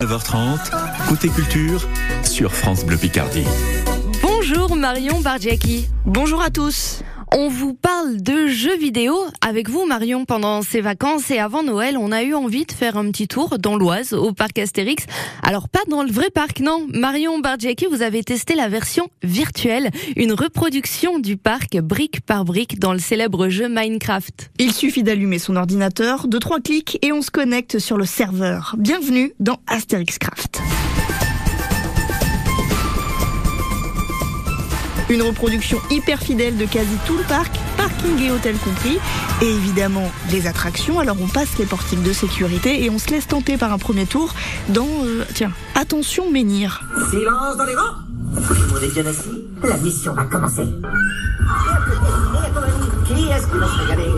9h30, 0.00 1.08
côté 1.08 1.28
culture, 1.28 1.84
sur 2.22 2.54
France 2.54 2.86
Bleu 2.86 2.96
Picardie. 2.96 3.42
Bonjour 4.22 4.76
Marion 4.76 5.20
Bargiaki. 5.20 5.88
Bonjour 6.06 6.40
à 6.40 6.50
tous. 6.50 7.02
On 7.36 7.48
vous 7.48 7.74
parle 7.74 8.22
de 8.22 8.46
jeux 8.46 8.76
vidéo 8.76 9.14
avec 9.46 9.68
vous 9.68 9.84
Marion 9.84 10.24
pendant 10.24 10.62
ces 10.62 10.80
vacances 10.80 11.30
et 11.30 11.38
avant 11.38 11.62
Noël, 11.62 11.98
on 11.98 12.10
a 12.10 12.22
eu 12.22 12.34
envie 12.34 12.64
de 12.64 12.72
faire 12.72 12.96
un 12.96 13.10
petit 13.10 13.28
tour 13.28 13.58
dans 13.58 13.76
l'Oise 13.76 14.14
au 14.14 14.32
parc 14.32 14.58
Astérix. 14.58 15.04
Alors 15.42 15.68
pas 15.68 15.82
dans 15.88 16.02
le 16.02 16.10
vrai 16.10 16.30
parc, 16.30 16.60
non. 16.60 16.86
Marion 16.92 17.38
Bargiaki, 17.38 17.86
vous 17.90 18.02
avez 18.02 18.24
testé 18.24 18.54
la 18.54 18.68
version 18.68 19.08
virtuelle, 19.22 19.90
une 20.16 20.32
reproduction 20.32 21.18
du 21.18 21.36
parc 21.36 21.76
brique 21.78 22.22
par 22.22 22.44
brique 22.44 22.78
dans 22.78 22.92
le 22.92 22.98
célèbre 22.98 23.48
jeu 23.48 23.68
Minecraft. 23.68 24.50
Il 24.58 24.72
suffit 24.72 25.02
d'allumer 25.02 25.38
son 25.38 25.56
ordinateur, 25.56 26.28
de 26.28 26.38
trois 26.38 26.60
clics 26.60 26.98
et 27.02 27.12
on 27.12 27.20
se 27.20 27.30
connecte 27.30 27.78
sur 27.78 27.98
le 27.98 28.06
serveur. 28.06 28.74
Bienvenue 28.78 29.34
dans 29.38 29.58
Astérix 29.66 30.18
Craft. 30.18 30.60
Une 35.10 35.22
reproduction 35.22 35.78
hyper 35.90 36.20
fidèle 36.20 36.58
de 36.58 36.66
quasi 36.66 36.96
tout 37.06 37.16
le 37.16 37.22
parc, 37.22 37.56
parking 37.78 38.20
et 38.22 38.30
hôtel 38.30 38.56
compris, 38.58 38.98
et 39.40 39.48
évidemment 39.48 40.10
les 40.30 40.46
attractions. 40.46 41.00
Alors 41.00 41.16
on 41.22 41.28
passe 41.28 41.56
les 41.58 41.64
portiques 41.64 42.02
de 42.02 42.12
sécurité 42.12 42.84
et 42.84 42.90
on 42.90 42.98
se 42.98 43.08
laisse 43.08 43.26
tenter 43.26 43.56
par 43.56 43.72
un 43.72 43.78
premier 43.78 44.04
tour 44.04 44.34
dans, 44.68 44.86
euh, 45.04 45.24
tiens, 45.32 45.52
attention 45.74 46.30
Menhir. 46.30 46.82
Silence 47.10 47.56
dans 47.56 47.64
les 47.64 47.74
rangs 47.74 47.94
Tout 48.46 48.74
le 48.82 48.92
bien 48.92 49.06
assis 49.06 49.44
La 49.62 49.78
mission 49.78 50.12
va 50.12 50.24
commencer. 50.24 50.64
Qui 53.06 53.24
est-ce 53.30 53.46
qui 53.46 53.58
va 53.58 53.66
se 53.66 53.80
régaler 53.80 54.10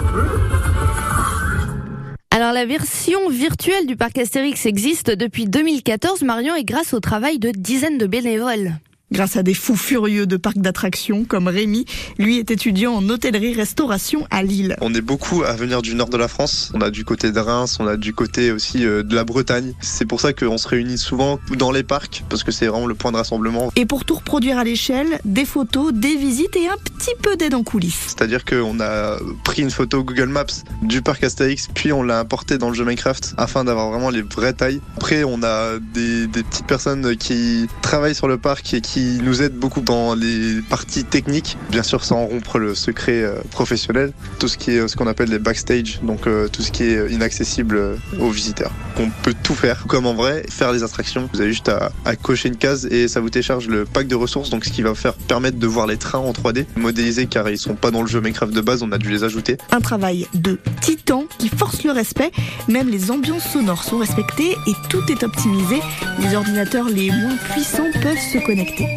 Alors 2.32 2.52
la 2.52 2.66
version 2.66 3.28
virtuelle 3.30 3.86
du 3.86 3.94
parc 3.94 4.18
Astérix 4.18 4.66
existe 4.66 5.12
depuis 5.12 5.46
2014, 5.46 6.22
Marion, 6.22 6.56
et 6.56 6.64
grâce 6.64 6.94
au 6.94 7.00
travail 7.00 7.38
de 7.38 7.50
dizaines 7.50 7.98
de 7.98 8.06
bénévoles 8.06 8.72
grâce 9.12 9.36
à 9.36 9.42
des 9.42 9.54
fous 9.54 9.76
furieux 9.76 10.26
de 10.26 10.36
parcs 10.36 10.58
d'attractions 10.58 11.24
comme 11.24 11.48
Rémi. 11.48 11.84
Lui 12.18 12.38
est 12.38 12.50
étudiant 12.50 12.94
en 12.94 13.08
hôtellerie-restauration 13.08 14.26
à 14.30 14.42
Lille. 14.42 14.76
On 14.80 14.94
est 14.94 15.00
beaucoup 15.00 15.42
à 15.42 15.52
venir 15.52 15.82
du 15.82 15.94
nord 15.94 16.08
de 16.08 16.16
la 16.16 16.28
France. 16.28 16.70
On 16.74 16.80
a 16.80 16.90
du 16.90 17.04
côté 17.04 17.32
de 17.32 17.38
Reims, 17.40 17.78
on 17.80 17.86
a 17.86 17.96
du 17.96 18.12
côté 18.14 18.52
aussi 18.52 18.84
euh, 18.84 19.02
de 19.02 19.14
la 19.14 19.24
Bretagne. 19.24 19.72
C'est 19.80 20.04
pour 20.04 20.20
ça 20.20 20.32
qu'on 20.32 20.58
se 20.58 20.68
réunit 20.68 20.98
souvent 20.98 21.38
dans 21.56 21.72
les 21.72 21.82
parcs 21.82 22.24
parce 22.28 22.44
que 22.44 22.52
c'est 22.52 22.66
vraiment 22.66 22.86
le 22.86 22.94
point 22.94 23.12
de 23.12 23.16
rassemblement. 23.16 23.72
Et 23.76 23.86
pour 23.86 24.04
tout 24.04 24.16
reproduire 24.16 24.58
à 24.58 24.64
l'échelle, 24.64 25.20
des 25.24 25.44
photos, 25.44 25.92
des 25.92 26.16
visites 26.16 26.56
et 26.56 26.68
un 26.68 26.76
petit 26.76 27.14
peu 27.20 27.36
d'aide 27.36 27.54
en 27.54 27.62
coulisses. 27.62 28.14
C'est-à-dire 28.16 28.44
qu'on 28.44 28.80
a 28.80 29.16
pris 29.44 29.62
une 29.62 29.70
photo 29.70 30.04
Google 30.04 30.28
Maps 30.28 30.44
du 30.82 31.02
parc 31.02 31.24
Astérix, 31.24 31.68
puis 31.74 31.92
on 31.92 32.02
l'a 32.02 32.18
importé 32.18 32.58
dans 32.58 32.68
le 32.68 32.74
jeu 32.74 32.84
Minecraft 32.84 33.34
afin 33.36 33.64
d'avoir 33.64 33.90
vraiment 33.90 34.10
les 34.10 34.22
vraies 34.22 34.52
tailles. 34.52 34.80
Après, 34.96 35.24
on 35.24 35.42
a 35.42 35.78
des, 35.78 36.26
des 36.26 36.42
petites 36.42 36.66
personnes 36.66 37.16
qui 37.16 37.66
travaillent 37.82 38.14
sur 38.14 38.28
le 38.28 38.38
parc 38.38 38.72
et 38.74 38.80
qui 38.80 38.99
nous 39.22 39.42
aide 39.42 39.54
beaucoup 39.54 39.80
dans 39.80 40.14
les 40.14 40.60
parties 40.68 41.04
techniques, 41.04 41.56
bien 41.70 41.82
sûr 41.82 42.04
sans 42.04 42.26
rompre 42.26 42.58
le 42.58 42.74
secret 42.74 43.22
euh, 43.22 43.34
professionnel, 43.50 44.12
tout 44.38 44.48
ce 44.48 44.58
qui 44.58 44.72
est 44.72 44.88
ce 44.88 44.96
qu'on 44.96 45.06
appelle 45.06 45.30
les 45.30 45.38
backstage, 45.38 46.00
donc 46.02 46.26
euh, 46.26 46.48
tout 46.48 46.62
ce 46.62 46.70
qui 46.70 46.84
est 46.84 47.10
inaccessible 47.10 47.76
euh, 47.76 47.96
aux 48.18 48.30
visiteurs. 48.30 48.72
On 48.98 49.10
peut 49.22 49.34
tout 49.42 49.54
faire 49.54 49.84
comme 49.86 50.06
en 50.06 50.14
vrai, 50.14 50.44
faire 50.50 50.72
les 50.72 50.82
attractions. 50.82 51.28
Vous 51.32 51.40
avez 51.40 51.52
juste 51.52 51.68
à, 51.68 51.90
cocher 52.16 52.48
une 52.48 52.56
case 52.56 52.86
et 52.86 53.08
ça 53.08 53.20
vous 53.20 53.30
télécharge 53.30 53.68
le 53.68 53.84
pack 53.84 54.06
de 54.06 54.14
ressources, 54.14 54.50
donc 54.50 54.64
ce 54.64 54.70
qui 54.70 54.82
va 54.82 54.94
faire 54.94 55.14
permettre 55.14 55.58
de 55.58 55.66
voir 55.66 55.86
les 55.86 55.96
trains 55.96 56.18
en 56.18 56.32
3D 56.32 56.66
modélisés 56.76 57.26
car 57.26 57.48
ils 57.48 57.58
sont 57.58 57.74
pas 57.74 57.90
dans 57.90 58.02
le 58.02 58.08
jeu 58.08 58.20
Minecraft 58.20 58.52
de 58.52 58.60
base, 58.60 58.82
on 58.82 58.92
a 58.92 58.98
dû 58.98 59.10
les 59.10 59.24
ajouter. 59.24 59.56
Un 59.70 59.80
travail 59.80 60.26
de 60.34 60.58
titan 60.80 61.24
qui 61.38 61.48
force 61.48 61.84
le 61.84 61.92
respect, 61.92 62.30
même 62.68 62.88
les 62.88 63.10
ambiances 63.10 63.50
sonores 63.52 63.84
sont 63.84 63.98
respectées 63.98 64.56
et 64.66 64.72
tout 64.88 65.02
est 65.10 65.22
optimisé. 65.22 65.80
Les 66.18 66.34
ordinateurs 66.34 66.88
les 66.88 67.10
moins 67.10 67.36
puissants 67.50 67.90
peuvent 68.02 68.18
se 68.32 68.38
connecter. 68.44 68.89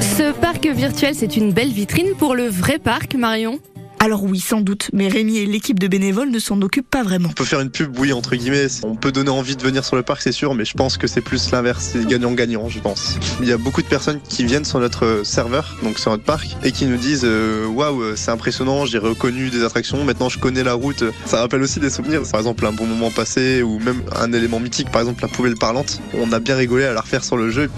Ce 0.00 0.32
parc 0.32 0.66
virtuel, 0.66 1.14
c'est 1.14 1.36
une 1.36 1.52
belle 1.52 1.70
vitrine 1.70 2.14
pour 2.18 2.34
le 2.34 2.48
vrai 2.48 2.78
parc, 2.78 3.14
Marion 3.14 3.60
alors 4.00 4.22
oui, 4.22 4.38
sans 4.38 4.60
doute, 4.60 4.90
mais 4.92 5.08
Rémi 5.08 5.38
et 5.38 5.46
l'équipe 5.46 5.78
de 5.78 5.88
bénévoles 5.88 6.30
ne 6.30 6.38
s'en 6.38 6.62
occupent 6.62 6.88
pas 6.88 7.02
vraiment. 7.02 7.30
On 7.30 7.32
peut 7.32 7.44
faire 7.44 7.60
une 7.60 7.70
pub, 7.70 7.98
oui, 7.98 8.12
entre 8.12 8.36
guillemets. 8.36 8.68
On 8.84 8.94
peut 8.94 9.10
donner 9.10 9.30
envie 9.30 9.56
de 9.56 9.62
venir 9.62 9.84
sur 9.84 9.96
le 9.96 10.04
parc, 10.04 10.22
c'est 10.22 10.32
sûr, 10.32 10.54
mais 10.54 10.64
je 10.64 10.74
pense 10.74 10.96
que 10.96 11.08
c'est 11.08 11.20
plus 11.20 11.50
l'inverse. 11.50 11.90
C'est 11.92 12.06
gagnant-gagnant, 12.06 12.68
je 12.68 12.78
pense. 12.78 13.18
Il 13.40 13.48
y 13.48 13.52
a 13.52 13.56
beaucoup 13.56 13.82
de 13.82 13.88
personnes 13.88 14.20
qui 14.28 14.44
viennent 14.44 14.64
sur 14.64 14.78
notre 14.78 15.22
serveur, 15.24 15.76
donc 15.82 15.98
sur 15.98 16.12
notre 16.12 16.22
parc, 16.22 16.56
et 16.62 16.70
qui 16.70 16.86
nous 16.86 16.96
disent 16.96 17.24
euh, 17.24 17.66
Waouh, 17.66 18.14
c'est 18.14 18.30
impressionnant, 18.30 18.86
j'ai 18.86 18.98
reconnu 18.98 19.50
des 19.50 19.64
attractions, 19.64 20.04
maintenant 20.04 20.28
je 20.28 20.38
connais 20.38 20.62
la 20.62 20.74
route. 20.74 21.02
Ça 21.26 21.40
rappelle 21.40 21.62
aussi 21.62 21.80
des 21.80 21.90
souvenirs, 21.90 22.22
par 22.30 22.38
exemple 22.38 22.66
un 22.66 22.72
bon 22.72 22.86
moment 22.86 23.10
passé, 23.10 23.62
ou 23.62 23.80
même 23.80 24.02
un 24.14 24.32
élément 24.32 24.60
mythique, 24.60 24.92
par 24.92 25.00
exemple 25.00 25.22
la 25.22 25.28
poubelle 25.28 25.56
parlante. 25.56 26.00
On 26.14 26.32
a 26.32 26.38
bien 26.38 26.54
rigolé 26.54 26.84
à 26.84 26.92
la 26.92 27.00
refaire 27.00 27.24
sur 27.24 27.36
le 27.36 27.50
jeu. 27.50 27.68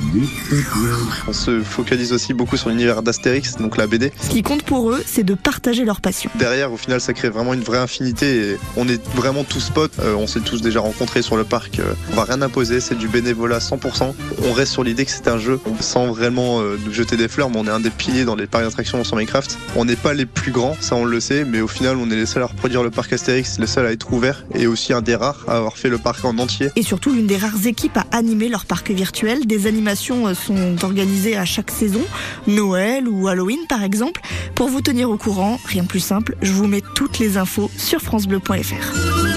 On 1.29 1.33
se 1.33 1.63
focalise 1.63 2.13
aussi 2.13 2.35
beaucoup 2.35 2.59
sur 2.59 2.69
l'univers 2.69 3.03
d'Astérix, 3.03 3.57
donc 3.57 3.79
la 3.79 3.87
BD. 3.87 4.13
Ce 4.21 4.29
qui 4.29 4.43
compte 4.43 4.65
pour 4.65 4.91
eux, 4.91 5.03
c'est 5.07 5.25
de 5.25 5.35
partager 5.35 5.87
leur 5.87 6.03
passion. 6.03 6.10
Derrière, 6.35 6.73
au 6.73 6.77
final, 6.77 7.01
ça 7.01 7.13
crée 7.13 7.29
vraiment 7.29 7.55
une 7.55 7.63
vraie 7.63 7.79
infinité 7.79 8.53
et 8.53 8.59
on 8.77 8.89
est 8.89 9.03
vraiment 9.15 9.45
tous 9.45 9.71
potes. 9.71 9.99
Euh, 10.01 10.15
on 10.15 10.27
s'est 10.27 10.41
tous 10.41 10.61
déjà 10.61 10.81
rencontrés 10.81 11.23
sur 11.23 11.37
le 11.37 11.45
parc. 11.45 11.79
Euh, 11.79 11.95
on 12.13 12.17
va 12.17 12.25
rien 12.25 12.43
imposer, 12.43 12.81
c'est 12.81 12.97
du 12.97 13.09
bénévolat 13.09 13.59
100%. 13.59 14.15
On 14.45 14.53
reste 14.53 14.73
sur 14.73 14.85
l'idée 14.85 15.05
que 15.05 15.11
c'est 15.11 15.29
un 15.29 15.39
jeu. 15.39 15.61
On 15.67 15.81
sent 15.81 16.07
vraiment 16.09 16.61
euh, 16.61 16.79
nous 16.85 16.93
jeter 16.93 17.17
des 17.17 17.29
fleurs, 17.29 17.51
mais 17.51 17.59
on 17.59 17.67
est 17.67 17.71
un 17.71 17.81
des 17.81 17.91
piliers 17.91 18.25
dans 18.25 18.37
les 18.37 18.47
parcs 18.47 18.65
d'attractions 18.65 19.03
sur 19.05 19.17
Minecraft. 19.17 19.59
On 19.77 19.85
n'est 19.85 19.97
pas 19.97 20.15
les 20.15 20.27
plus 20.27 20.53
grands, 20.53 20.77
ça 20.81 20.97
on 20.97 21.05
le 21.05 21.21
sait, 21.21 21.45
mais 21.45 21.61
au 21.61 21.69
final, 21.69 21.97
on 21.97 22.11
est 22.11 22.17
les 22.17 22.27
seuls 22.27 22.43
à 22.43 22.47
reproduire 22.47 22.83
le 22.83 22.91
parc 22.91 23.13
Astérix, 23.13 23.59
les 23.59 23.67
seuls 23.67 23.87
à 23.87 23.93
être 23.93 24.13
ouvert 24.13 24.45
et 24.55 24.67
aussi 24.67 24.93
un 24.93 25.03
des 25.03 25.15
rares 25.15 25.45
à 25.49 25.57
avoir 25.57 25.77
fait 25.77 25.89
le 25.89 25.99
parc 25.99 26.25
en 26.25 26.39
entier. 26.39 26.71
Et 26.77 26.83
surtout, 26.83 27.13
l'une 27.13 27.27
des 27.27 27.37
rares 27.37 27.67
équipes 27.67 27.97
à 27.97 28.07
animer 28.13 28.49
leur 28.49 28.67
parc 28.67 28.91
virtuel. 28.91 29.47
Des 29.47 29.67
animations 29.67 30.35
sont 30.35 30.77
organisées 30.83 31.37
à 31.37 31.45
chaque 31.45 31.71
saison, 31.71 32.03
Noël 32.47 33.09
ou 33.09 33.29
Halloween 33.29 33.61
par 33.69 33.83
exemple. 33.83 34.21
Pour 34.55 34.69
vous 34.69 34.81
tenir 34.81 35.11
au 35.11 35.17
courant, 35.17 35.59
rien 35.67 35.83
de 35.83 35.89
simple, 36.01 36.37
je 36.43 36.53
vous 36.53 36.67
mets 36.67 36.83
toutes 36.95 37.19
les 37.19 37.37
infos 37.37 37.71
sur 37.77 38.01
francebleu.fr. 38.01 39.31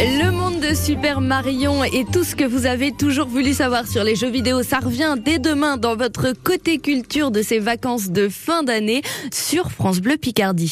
Le 0.00 0.30
monde 0.30 0.60
de 0.60 0.74
Super 0.74 1.20
Marion 1.20 1.82
et 1.82 2.04
tout 2.12 2.22
ce 2.22 2.36
que 2.36 2.44
vous 2.44 2.66
avez 2.66 2.92
toujours 2.92 3.26
voulu 3.26 3.52
savoir 3.52 3.86
sur 3.88 4.04
les 4.04 4.14
jeux 4.14 4.30
vidéo, 4.30 4.62
ça 4.62 4.78
revient 4.78 5.16
dès 5.18 5.38
demain 5.38 5.76
dans 5.76 5.96
votre 5.96 6.32
côté 6.32 6.78
culture 6.78 7.30
de 7.30 7.42
ces 7.42 7.58
vacances 7.58 8.10
de 8.10 8.28
fin 8.28 8.62
d'année 8.62 9.02
sur 9.32 9.72
France 9.72 10.00
Bleu 10.00 10.16
Picardie. 10.16 10.66